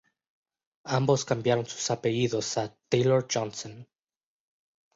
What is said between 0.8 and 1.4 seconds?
Ambos